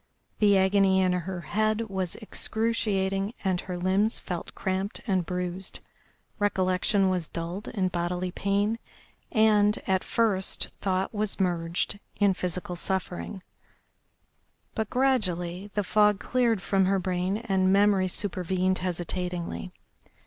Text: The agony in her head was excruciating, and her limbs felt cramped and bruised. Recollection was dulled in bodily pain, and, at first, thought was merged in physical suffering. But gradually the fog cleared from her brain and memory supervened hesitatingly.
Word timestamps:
The 0.39 0.57
agony 0.57 0.99
in 0.99 1.13
her 1.13 1.41
head 1.41 1.81
was 1.81 2.15
excruciating, 2.15 3.35
and 3.43 3.61
her 3.61 3.77
limbs 3.77 4.17
felt 4.17 4.55
cramped 4.55 4.99
and 5.05 5.23
bruised. 5.27 5.79
Recollection 6.39 7.07
was 7.07 7.29
dulled 7.29 7.67
in 7.67 7.89
bodily 7.89 8.31
pain, 8.31 8.79
and, 9.31 9.77
at 9.85 10.03
first, 10.03 10.69
thought 10.81 11.13
was 11.13 11.39
merged 11.39 11.99
in 12.15 12.33
physical 12.33 12.75
suffering. 12.75 13.43
But 14.73 14.89
gradually 14.89 15.69
the 15.75 15.83
fog 15.83 16.19
cleared 16.19 16.63
from 16.63 16.85
her 16.85 16.97
brain 16.97 17.37
and 17.37 17.71
memory 17.71 18.07
supervened 18.07 18.79
hesitatingly. 18.79 19.71